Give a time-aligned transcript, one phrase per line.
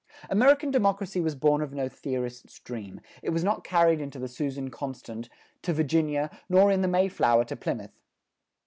[0.31, 4.71] American democracy was born of no theorist's dream; it was not carried in the Susan
[4.71, 5.29] Constant
[5.61, 8.01] to Virginia, nor in the Mayflower to Plymouth.